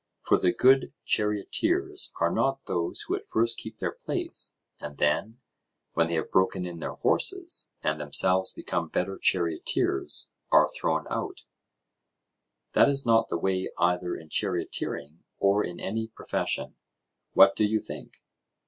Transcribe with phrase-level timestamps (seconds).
[0.21, 5.37] For the good charioteers are not those who at first keep their place, and then,
[5.93, 12.89] when they have broken in their horses, and themselves become better charioteers, are thrown out—that
[12.89, 18.23] is not the way either in charioteering or in any profession.—What do you think?